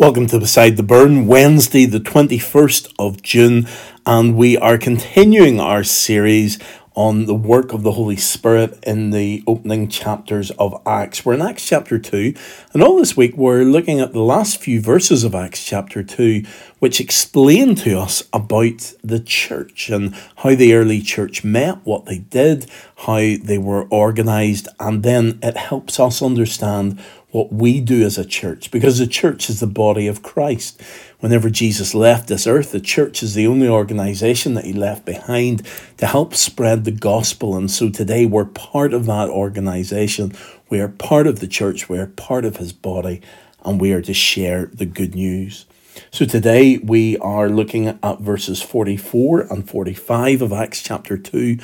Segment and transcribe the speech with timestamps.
[0.00, 3.68] Welcome to Beside the Burn, Wednesday, the 21st of June,
[4.06, 6.58] and we are continuing our series
[6.94, 11.26] on the work of the Holy Spirit in the opening chapters of Acts.
[11.26, 12.32] We're in Acts chapter 2,
[12.72, 16.44] and all this week we're looking at the last few verses of Acts chapter 2,
[16.78, 22.18] which explain to us about the church and how the early church met, what they
[22.18, 26.98] did, how they were organized, and then it helps us understand
[27.30, 30.80] what we do as a church, because the church is the body of Christ.
[31.20, 35.66] Whenever Jesus left this earth, the church is the only organization that he left behind
[35.98, 37.56] to help spread the gospel.
[37.56, 40.32] And so today we're part of that organization.
[40.68, 43.20] We are part of the church, we are part of his body,
[43.64, 45.66] and we are to share the good news.
[46.10, 51.58] So today we are looking at verses 44 and 45 of Acts chapter 2,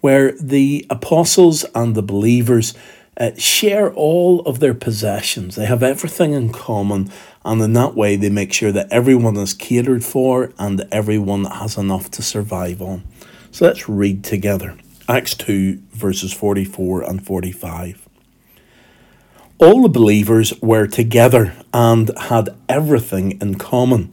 [0.00, 2.74] where the apostles and the believers
[3.18, 5.56] uh, share all of their possessions.
[5.56, 7.10] They have everything in common,
[7.44, 11.76] and in that way, they make sure that everyone is catered for and everyone has
[11.76, 13.04] enough to survive on.
[13.50, 18.08] So let's read together Acts 2, verses 44 and 45.
[19.58, 24.12] All the believers were together and had everything in common.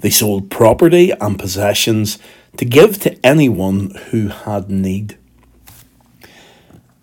[0.00, 2.18] They sold property and possessions
[2.56, 5.16] to give to anyone who had need.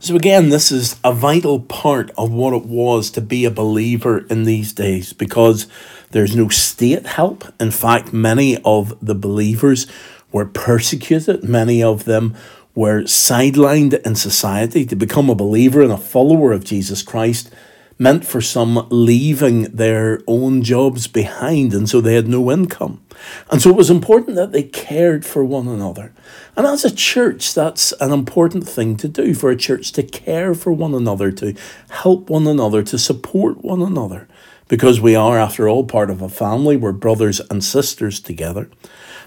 [0.04, 4.26] So, again, this is a vital part of what it was to be a believer
[4.32, 5.68] in these days because
[6.10, 7.46] there's no state help.
[7.62, 9.86] In fact, many of the believers
[10.32, 12.36] were persecuted, many of them
[12.74, 14.88] were sidelined in society.
[14.88, 17.54] To become a believer and a follower of Jesus Christ
[18.00, 23.01] meant for some leaving their own jobs behind, and so they had no income.
[23.50, 26.14] And so it was important that they cared for one another.
[26.56, 30.54] And as a church, that's an important thing to do for a church to care
[30.54, 31.56] for one another, to
[31.90, 34.28] help one another, to support one another.
[34.68, 38.70] Because we are, after all, part of a family, we're brothers and sisters together.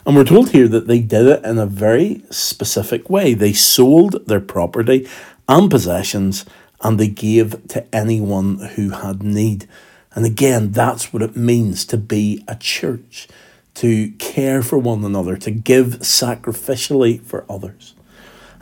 [0.06, 3.34] And we're told here that they did it in a very specific way.
[3.34, 5.08] They sold their property
[5.48, 6.44] and possessions
[6.82, 9.66] and they gave to anyone who had need.
[10.14, 13.26] And again, that's what it means to be a church,
[13.74, 17.94] to care for one another, to give sacrificially for others.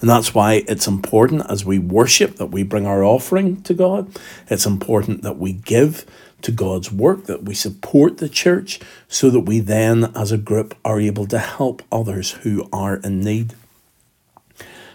[0.00, 4.10] And that's why it's important as we worship that we bring our offering to God.
[4.48, 6.04] It's important that we give
[6.42, 10.76] to God's work, that we support the church, so that we then, as a group,
[10.84, 13.54] are able to help others who are in need.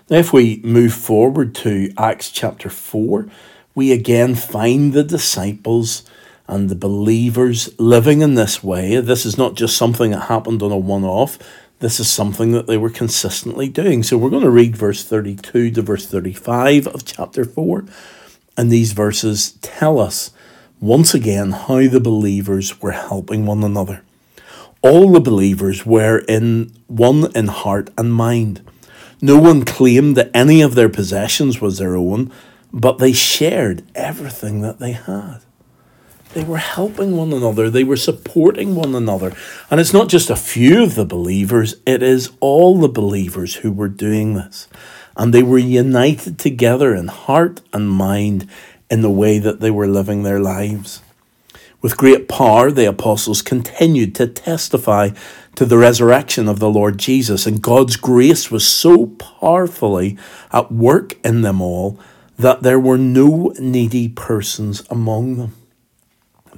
[0.09, 3.27] Now, if we move forward to Acts chapter 4,
[3.75, 6.03] we again find the disciples
[6.47, 8.99] and the believers living in this way.
[8.99, 11.37] This is not just something that happened on a one off,
[11.79, 14.01] this is something that they were consistently doing.
[14.01, 17.85] So we're going to read verse 32 to verse 35 of chapter 4.
[18.57, 20.31] And these verses tell us
[20.79, 24.01] once again how the believers were helping one another.
[24.81, 28.61] All the believers were in one in heart and mind.
[29.21, 32.31] No one claimed that any of their possessions was their own,
[32.71, 35.39] but they shared everything that they had.
[36.37, 39.33] They were helping one another, they were supporting one another.
[39.71, 43.71] And it's not just a few of the believers, it is all the believers who
[43.71, 44.67] were doing this.
[45.15, 48.47] And they were united together in heart and mind
[48.87, 51.01] in the way that they were living their lives.
[51.81, 55.09] With great power, the apostles continued to testify
[55.55, 60.19] to the resurrection of the Lord Jesus, and God's grace was so powerfully
[60.51, 61.99] at work in them all
[62.37, 65.56] that there were no needy persons among them.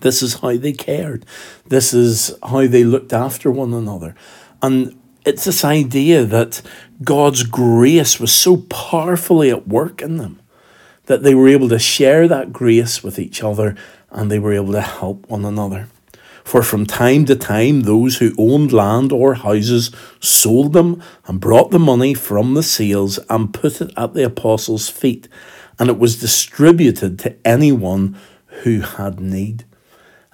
[0.01, 1.25] This is how they cared.
[1.67, 4.15] This is how they looked after one another.
[4.61, 6.61] And it's this idea that
[7.03, 10.41] God's grace was so powerfully at work in them
[11.05, 13.75] that they were able to share that grace with each other
[14.11, 15.87] and they were able to help one another.
[16.43, 21.69] For from time to time, those who owned land or houses sold them and brought
[21.69, 25.27] the money from the sales and put it at the apostles' feet,
[25.77, 28.17] and it was distributed to anyone
[28.63, 29.65] who had need.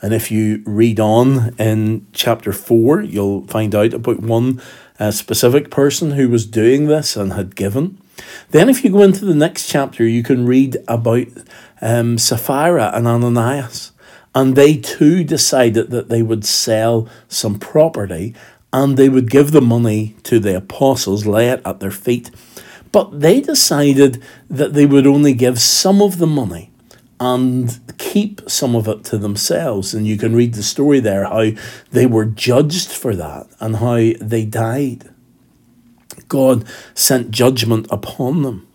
[0.02, 4.62] And if you read on in chapter 4, you'll find out about one
[5.00, 7.98] uh, specific person who was doing this and had given.
[8.52, 11.28] Then, if you go into the next chapter, you can read about
[11.82, 13.92] um, Sapphira and Ananias.
[14.34, 18.36] And they too decided that they would sell some property
[18.74, 22.30] and they would give the money to the apostles, lay it at their feet.
[22.92, 26.72] But they decided that they would only give some of the money
[27.20, 29.94] and keep some of it to themselves.
[29.94, 31.52] And you can read the story there how
[31.92, 35.10] they were judged for that and how they died.
[36.28, 38.68] God sent judgment upon them.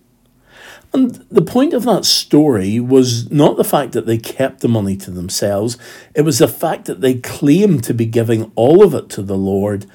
[0.92, 4.96] And the point of that story was not the fact that they kept the money
[4.96, 5.78] to themselves,
[6.14, 9.36] it was the fact that they claimed to be giving all of it to the
[9.36, 9.86] Lord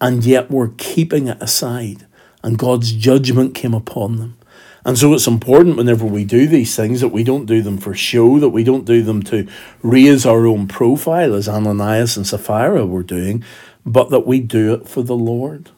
[0.00, 2.06] and yet were keeping it aside.
[2.42, 4.36] And God's judgment came upon them.
[4.84, 7.94] And so it's important whenever we do these things that we don't do them for
[7.94, 9.46] show, that we don't do them to
[9.82, 13.44] raise our own profile as Ananias and Sapphira were doing,
[13.84, 15.70] but that we do it for the Lord.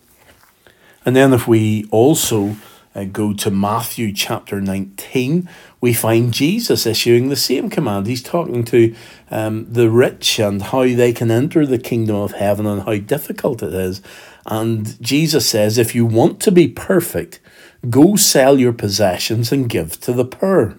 [1.05, 2.57] And then if we also
[2.95, 5.49] uh, go to Matthew chapter 19,
[5.81, 8.07] we find Jesus issuing the same command.
[8.07, 8.95] He's talking to
[9.31, 13.63] um, the rich and how they can enter the kingdom of heaven and how difficult
[13.63, 14.01] it is.
[14.47, 17.41] And Jesus says, if you want to be perfect,
[17.89, 20.77] go sell your possessions and give to the poor,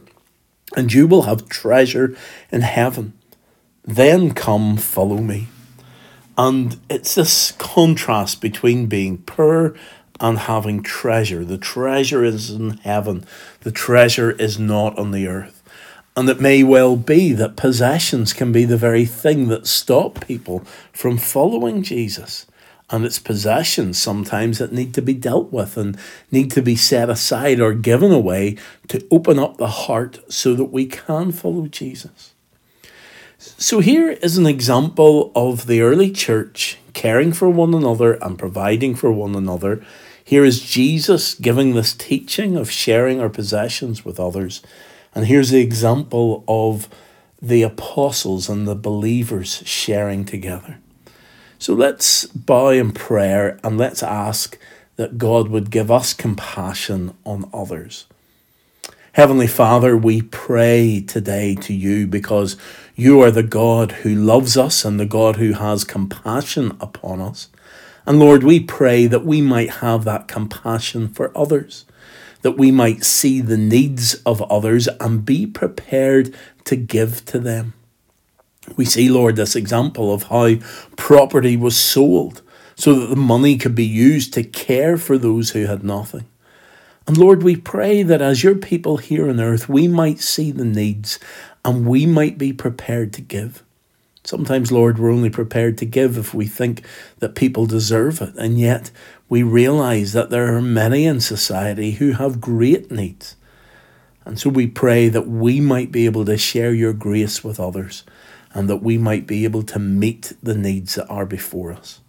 [0.75, 2.15] and you will have treasure
[2.51, 3.13] in heaven.
[3.83, 5.47] Then come, follow me.
[6.37, 9.75] And it's this contrast between being poor
[10.19, 11.43] and having treasure.
[11.43, 13.25] The treasure is in heaven,
[13.61, 15.61] the treasure is not on the earth.
[16.15, 20.59] And it may well be that possessions can be the very thing that stop people
[20.91, 22.45] from following Jesus.
[22.93, 25.97] And it's possessions sometimes that need to be dealt with and
[26.29, 28.55] need to be set aside or given away
[28.89, 32.35] to open up the heart so that we can follow Jesus.
[33.39, 38.93] So, here is an example of the early church caring for one another and providing
[38.93, 39.83] for one another.
[40.23, 44.61] Here is Jesus giving this teaching of sharing our possessions with others.
[45.15, 46.87] And here's the example of
[47.41, 50.77] the apostles and the believers sharing together.
[51.63, 54.59] So let's bow in prayer and let's ask
[54.97, 58.05] that God would give us compassion on others.
[59.13, 62.57] Heavenly Father, we pray today to you because
[62.97, 67.47] you are the God who loves us and the God who has compassion upon us.
[68.05, 71.85] And Lord, we pray that we might have that compassion for others,
[72.41, 77.73] that we might see the needs of others and be prepared to give to them.
[78.75, 80.55] We see, Lord, this example of how
[80.95, 82.41] property was sold
[82.75, 86.25] so that the money could be used to care for those who had nothing.
[87.05, 90.65] And Lord, we pray that as your people here on earth, we might see the
[90.65, 91.19] needs
[91.65, 93.63] and we might be prepared to give.
[94.23, 96.85] Sometimes, Lord, we're only prepared to give if we think
[97.19, 98.89] that people deserve it, and yet
[99.27, 103.35] we realize that there are many in society who have great needs.
[104.23, 108.05] And so we pray that we might be able to share your grace with others
[108.53, 112.01] and that we might be able to meet the needs that are before us.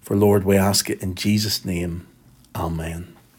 [0.00, 2.06] For Lord, we ask it in Jesus' name.
[2.54, 3.15] Amen.